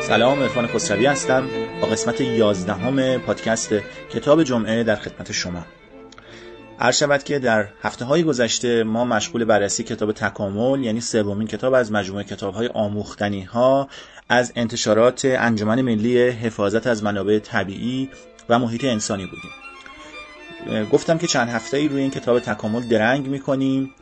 [0.00, 1.48] سلام ارفان خسروی هستم.
[1.80, 3.74] با قسمت یازدهم پادکست
[4.10, 5.64] کتاب جمعه در خدمت شما.
[6.80, 11.74] عرض شود که در هفته های گذشته ما مشغول بررسی کتاب تکامل یعنی سومین کتاب
[11.74, 13.88] از مجموعه کتاب های آموختنی ها
[14.28, 18.10] از انتشارات انجمن ملی حفاظت از منابع طبیعی
[18.48, 19.50] و محیط انسانی بودیم.
[20.92, 23.94] گفتم که چند هفته ای روی این کتاب تکامل درنگ می‌کنیم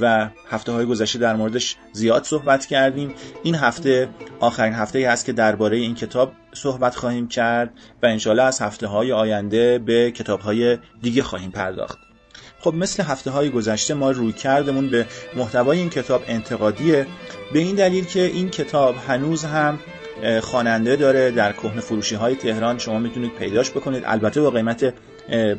[0.00, 3.14] و هفته های گذشته در موردش زیاد صحبت کردیم.
[3.42, 4.08] این هفته
[4.40, 7.70] آخرین هفته ای هست که درباره این کتاب صحبت خواهیم کرد
[8.02, 12.09] و انشالله از هفته های آینده به کتاب های دیگه خواهیم پرداخت.
[12.60, 15.06] خب مثل هفته های گذشته ما روی کردمون به
[15.36, 17.06] محتوای این کتاب انتقادیه.
[17.52, 19.78] به این دلیل که این کتاب هنوز هم
[20.40, 22.78] خواننده داره در کهن فروشی های تهران.
[22.78, 24.02] شما می‌تونید پیداش بکنید.
[24.06, 24.94] البته با قیمت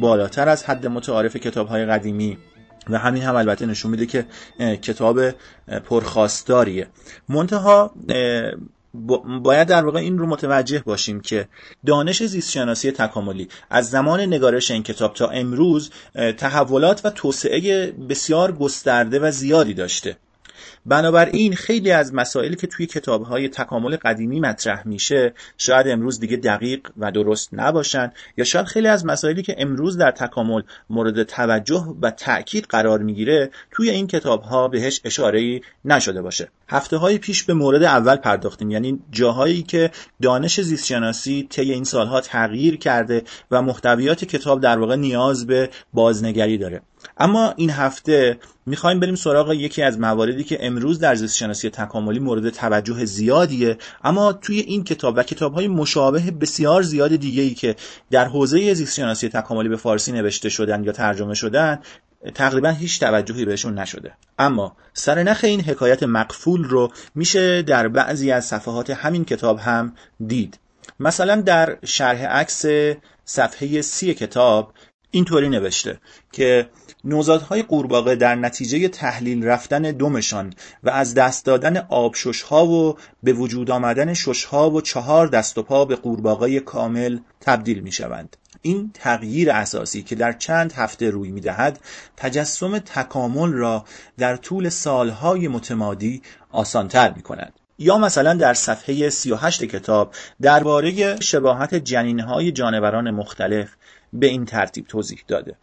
[0.00, 2.38] بالاتر از حد متعارف کتاب های قدیمی.
[2.90, 4.26] و همین هم البته نشون میده که
[4.76, 5.20] کتاب
[5.88, 6.86] پرخواستاریه.
[7.28, 7.94] منتها
[9.42, 11.48] باید در واقع این رو متوجه باشیم که
[11.86, 15.90] دانش زیستشناسی تکاملی از زمان نگارش این کتاب تا امروز
[16.38, 20.16] تحولات و توسعه بسیار گسترده و زیادی داشته.
[20.86, 26.80] بنابراین خیلی از مسائلی که توی کتابهای تکامل قدیمی مطرح میشه شاید امروز دیگه دقیق
[26.96, 32.10] و درست نباشن یا شاید خیلی از مسائلی که امروز در تکامل مورد توجه و
[32.10, 36.48] تاکید قرار می‌گیره توی این کتابها بهش اشاره نشده باشه.
[36.68, 39.90] هفته های پیش به مورد اول پرداختیم یعنی جاهایی که
[40.22, 46.58] دانش زیستشناسی طی این سالها تغییر کرده و محتویات کتاب در واقع نیاز به بازنگری
[46.58, 46.82] داره.
[47.18, 52.18] اما این هفته می‌خوایم بریم سراغ یکی از مواردی که امروز در زیست شناسی تکاملی
[52.18, 57.54] مورد توجه زیادیه اما توی این کتاب و کتاب های مشابه بسیار زیاد دیگه ای
[57.54, 57.76] که
[58.10, 61.78] در حوزه زیست شناسی تکاملی به فارسی نوشته شدن یا ترجمه شدن
[62.34, 64.12] تقریبا هیچ توجهی بهشون نشده.
[64.38, 69.92] اما سرنخ این حکایت مقفول رو میشه در بعضی از صفحات همین کتاب هم
[70.26, 70.58] دید.
[71.00, 72.64] مثلا در شرح عکس
[73.24, 74.74] صفحه سی کتاب
[75.10, 76.00] اینطوری نوشته
[76.32, 76.68] که
[77.04, 80.54] نوزادهای قورباغه در نتیجه تحلیل رفتن دمشان
[80.84, 85.84] و از دست دادن آبششها و به وجود آمدن ششها و چهار دست و پا
[85.84, 88.36] به قورباغه کامل تبدیل می شوند.
[88.62, 91.80] این تغییر اساسی که در چند هفته روی می دهد
[92.16, 93.84] تجسم تکامل را
[94.18, 97.52] در طول سالهای متمادی آسانتر می کند.
[97.78, 103.68] یا مثلا در صفحه 38 کتاب درباره شباهت جنینهای جانوران مختلف
[104.12, 105.56] به این ترتیب توضیح داده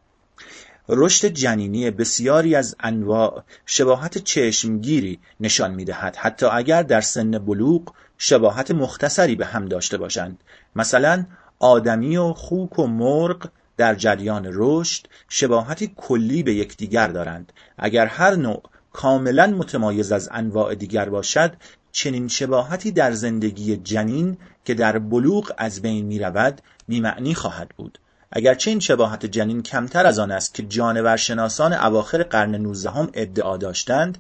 [0.94, 6.16] رشد جنینی بسیاری از انواع شباهت چشمگیری نشان می‌دهد.
[6.16, 10.44] حتی اگر در سن بلوغ شباهت مختصری به هم داشته باشند.
[10.76, 11.26] مثلا
[11.60, 17.54] آدمی و خوک و مرغ در جریان رشد شباهتی کلی به یکدیگر دارند.
[17.78, 18.64] اگر هر نوع
[18.94, 21.54] کاملا متمایز از انواع دیگر باشد
[21.92, 28.00] چنین شباهتی در زندگی جنین که در بلوغ از بین می رود بیمعنی خواهد بود.
[28.32, 34.18] اگرچه این شباهت جنین کمتر از آن است که جانورشناسان اواخر قرن نوزدهم ادعا داشتند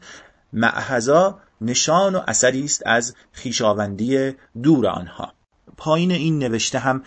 [0.53, 4.33] معهزا نشان و اثری است از خیشاوندی
[4.63, 5.33] دور آنها.
[5.77, 7.03] پایین این نوشته هم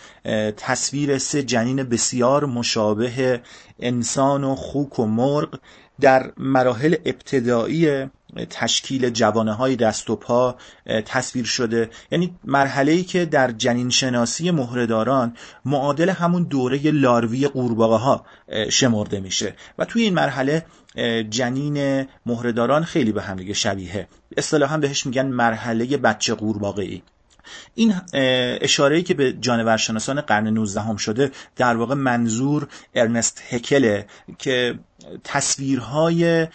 [0.56, 3.40] تصویر سه جنین بسیار مشابه
[3.78, 5.58] انسان و خوک و مرغ
[6.00, 8.10] در مراحل ابتدایی
[8.50, 10.56] تشکیل جوانه های دست و پا
[11.06, 11.90] تصویر شده.
[12.10, 18.26] یعنی مرحله ای که در جنین شناسی مهرهداران معادل همون دوره لاروی قورباغه ها
[18.70, 19.54] شمرده میشه.
[19.78, 20.66] و توی این مرحله
[21.30, 24.08] جنین مهرهداران خیلی به هم دیگه شبیه.
[24.36, 27.02] اصطلاحا بهش میگن مرحله بچه قورباغه ای
[27.74, 27.94] این
[28.60, 34.06] اشاره‌ای که به جانورشناسان قرن 19 هم شده در واقع منظور ارنست هکله
[34.38, 34.78] که
[35.24, 36.46] تصویرهای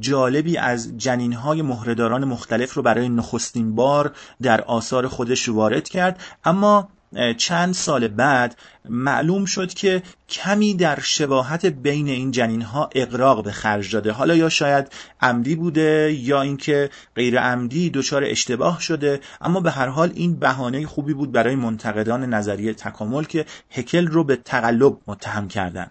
[0.00, 6.20] جالبی از جنینهای مهرهداران مختلف رو برای نخستین بار در آثار خودش وارد کرد.
[6.44, 6.88] اما
[7.36, 8.56] چند سال بعد
[8.88, 14.12] معلوم شد که کمی در شباهت بین این جنین ها اقراق به خرج داده.
[14.12, 19.86] حالا یا شاید عمدی بوده یا اینکه غیر عمدی دچار اشتباه شده اما به هر
[19.86, 25.48] حال این بهانه خوبی بود برای منتقدان نظریه تکامل که هکل رو به تقلب متهم
[25.48, 25.90] کردن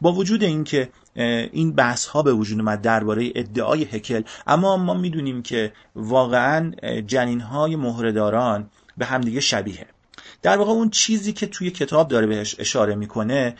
[0.00, 0.88] با وجود اینکه
[1.52, 6.72] این بحث ها به وجود اومد درباره ادعای هکل اما ما می‌دونیم که واقعا
[7.06, 9.86] جنین های مهرهداران به همدیگه شبیه.
[10.42, 13.54] در واقع اون چیزی که توی کتاب داره بهش اشاره می‌کنه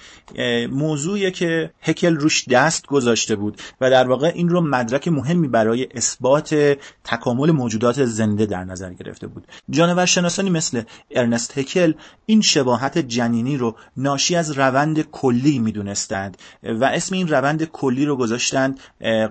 [0.71, 5.89] موضوعیه که هکل روش دست گذاشته بود و در واقع این رو مدرک مهمی برای
[5.95, 9.47] اثبات تکامل موجودات زنده در نظر گرفته بود.
[9.71, 11.93] جانورشناسانی مثل ارنست هکل
[12.27, 18.17] این شباهت جنینی رو ناشی از روند کلی می‌دونستند و اسم این روند کلی رو
[18.17, 18.81] گذاشتند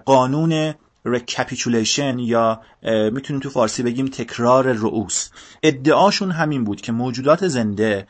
[0.06, 0.74] قانون
[1.07, 5.30] recapitulation یا می‌تونیم تو فارسی بگیم تکرار رؤوس.
[5.63, 8.07] ادعاشون همین بود که موجودات زنده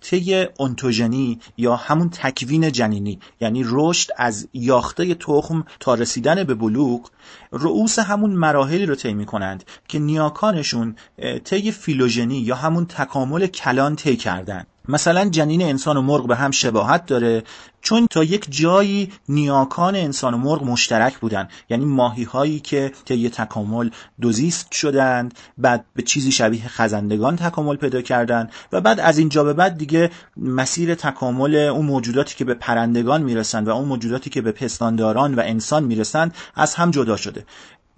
[0.00, 7.10] طی انتوژنی یا همون تکوین جنینی یعنی رشد از یاخته تخم تا رسیدن به بلوغ
[7.52, 10.96] رؤوس همون مراحلی رو طی کنند که نیاکانشون
[11.44, 14.66] طی فیلوژنی یا همون تکامل کلان طی کردن.
[14.88, 17.42] مثلا جنین انسان و مرغ به هم شباهت داره
[17.82, 21.48] چون تا یک جایی نیاکان انسان و مرغ مشترک بودن.
[21.70, 23.90] یعنی ماهی هایی که طی تکامل
[24.20, 29.52] دوزیست شدند بعد به چیزی شبیه خزندگان تکامل پیدا کردند و بعد از اینجا به
[29.52, 34.52] بعد دیگه مسیر تکامل اون موجوداتی که به پرندگان می‌رسند و اون موجوداتی که به
[34.52, 37.44] پستانداران و انسان می‌رسند از هم جدا شده.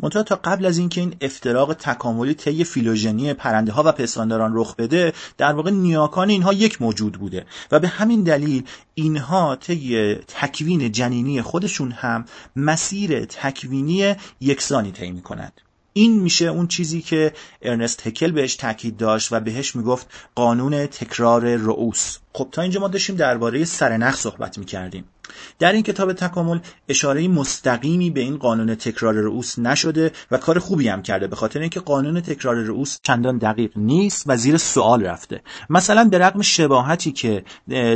[0.02, 4.76] منتها تا قبل از اینکه این افتراق تکاملی طی فیلوژنی پرنده ها و پستانداران رخ
[4.76, 8.64] بده در واقع نیاکان اینها یک موجود بوده و به همین دلیل
[8.94, 12.24] اینها طی تکوین جنینی خودشون هم
[12.56, 15.60] مسیر تکوینی یکسانی طی می‌کنند.
[15.92, 17.32] این میشه اون چیزی که
[17.62, 22.18] ارنست هکل بهش تاکید داشت و بهش می‌گفت قانون تکرار رؤوس.
[22.32, 25.04] خب تا اینجا ما داشتیم درباره سرنخ صحبت می‌کردیم.
[25.58, 30.88] در این کتاب تکامل اشاره مستقیمی به این قانون تکرار رؤوس نشده و کار خوبی
[30.88, 35.42] هم کرده به خاطر اینکه قانون تکرار رؤوس چندان دقیق نیست و زیر سوال رفته.
[35.70, 37.44] مثلا به رغم شباهتی که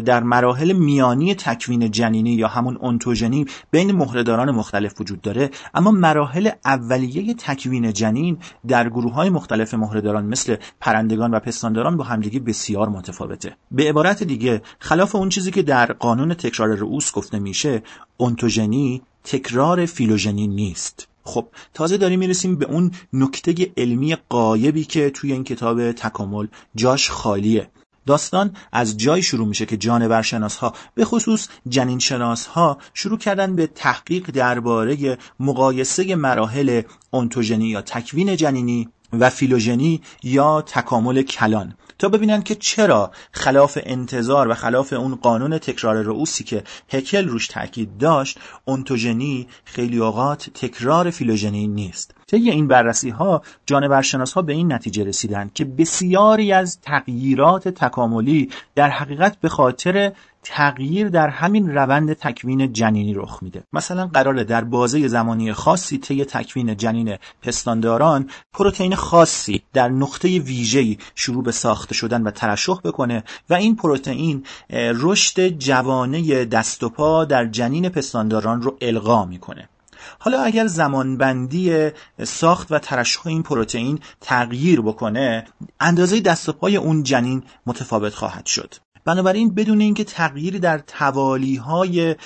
[0.05, 6.51] در مراحل میانی تکوین جنینی یا همون اونتوژنی بین مهرهداران مختلف وجود داره اما مراحل
[6.65, 8.39] اولیه تکوین جنین
[8.69, 13.57] در گروه های مختلف مهرهداران مثل پرندگان و پستانداران با همدیگه بسیار متفاوته.
[13.71, 17.83] به عبارت دیگه خلاف اون چیزی که در قانون تکرار رؤوس گفته میشه
[18.17, 21.09] اونتوژنی تکرار فیلوژنی نیست.
[21.23, 27.11] خب تازه داریم می‌رسیم به اون نکته علمی قایبی که توی این کتاب تکامل جاش
[27.11, 27.71] خالیه.
[28.07, 33.57] داستان از جای شروع میشه که جانورشناس ها به خصوص جنین شناس ها شروع کردن
[33.57, 41.75] به تحقیق درباره مقایسه مراحل اونتوژنی یا تکوین جنینی و فیلوژنی یا تکامل کلان.
[41.99, 47.49] تا ببینن که چرا خلاف انتظار و خلاف اون قانون تکرار رؤوسی که هکل روش
[47.49, 52.15] تاکید داشت اونتوژنی خیلی اوقات تکرار فیلوژنی نیست.
[52.27, 58.51] طی این بررسی ها جانورشناس ها به این نتیجه رسیدند که بسیاری از تغییرات تکاملی
[58.75, 60.13] در حقیقت به خاطر
[60.45, 63.63] تغییر در همین روند تکوین جنینی رخ میده.
[63.73, 70.99] مثلا قراره در بازه زمانی خاصی طی تکوین جنین پستانداران پروتئین خاصی در نقطه ویژه‌ای
[71.15, 77.25] شروع به ساخته شدن و ترشح بکنه و این پروتئین رشد جوانه دست و پا
[77.25, 79.69] در جنین پستانداران رو القا می‌کنه.
[80.19, 81.91] حالا اگر زمانبندی
[82.25, 85.45] ساخت و ترشح این پروتئین تغییر بکنه
[85.81, 88.75] اندازه دست و پای اون جنین متفاوت خواهد شد.
[89.05, 92.17] بنابراین بدون اینکه تغییری در توالی های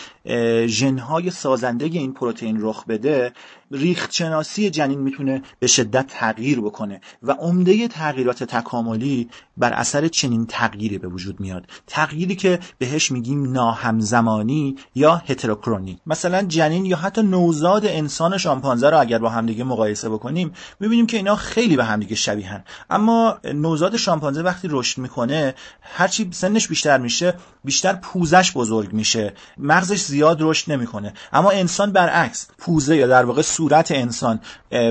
[0.66, 3.32] ژنهای سازنده این پروتئین رخ بده
[3.70, 10.99] ریختشناسی جنین می‌تونه به شدت تغییر بکنه و عمده تغییرات تکاملی بر اثر چنین تغییری
[10.99, 11.67] به وجود میاد.
[11.87, 19.00] تغییری که بهش میگیم ناهمزمانی یا هتروکرونی مثلا جنین یا حتی نوزاد انسان شامپانزه رو
[19.00, 24.43] اگر با همدیگه مقایسه بکنیم می‌بینیم که اینا خیلی به همدیگه شبیهن اما نوزاد شامپانزه
[24.43, 29.35] وقتی رشد می‌کنه هرچی سنش بیشتر میشه بیشتر پوزش بزرگ میشه.
[29.59, 31.12] مغزش زیاد رشد نمی‌کنه.
[31.33, 34.41] اما انسان برعکس پوزه یا در واقع صورت انسان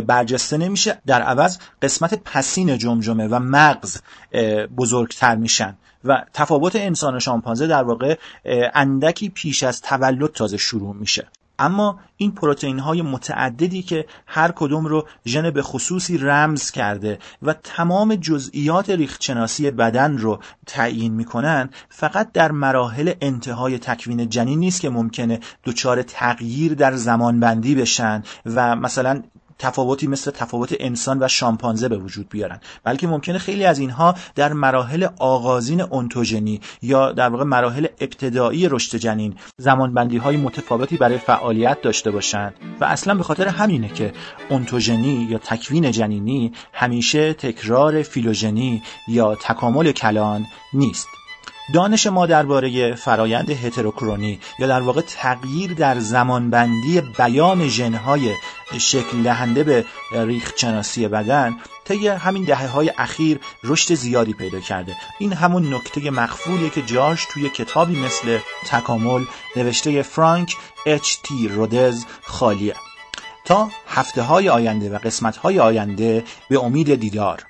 [0.08, 1.02] برجسته نمیشه.
[1.06, 4.02] در عوض قسمت پسین جمجمه و مغز
[4.78, 8.18] بزرگتر میشن و تفاوت انسان و شامپانزه در واقع
[8.74, 11.28] اندکی پیش از تولد تازه شروع میشه.
[11.60, 17.54] اما این پروتئین های متعددی که هر کدوم رو ژن به خصوصی رمز کرده و
[17.54, 24.90] تمام جزئیات ریختشناسی بدن رو تعیین می‌کنن فقط در مراحل انتهای تکوین جنین نیست که
[24.90, 29.24] ممکنه دچار تغییر در زمانبندی بشن و مثلا
[29.60, 32.60] تفاوتی مثل تفاوت انسان و شامپانزه به وجود بیارن.
[32.84, 38.98] بلکه ممکنه خیلی از اینها در مراحل آغازین اونتوژنی یا در واقع مراحل ابتدایی رشد
[38.98, 44.14] جنین زمانبندی های متفاوتی برای فعالیت داشته باشند و اصلا به خاطر همینه که
[44.50, 51.17] اونتوژنی یا تکوین جنینی همیشه تکرار فیلوژنی یا تکامل کلان نیست.
[51.74, 58.34] دانش ما درباره فرایند هتروکرونی یا در واقع تغییر در زمانبندی بیان ژنهای
[58.78, 61.56] شکل دهنده به ریختشناسی بدن
[61.86, 64.96] طی همین دهه های اخیر رشد زیادی پیدا کرده.
[65.20, 70.56] این همون نکته مخفولیه که جاش توی کتابی مثل تکامل نوشته فرانک
[70.86, 72.76] اچ تی رودز خالیه.
[73.46, 77.46] تا هفته های آینده و قسمت های آینده به امید دیدار.